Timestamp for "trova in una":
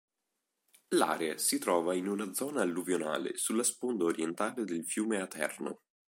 1.59-2.33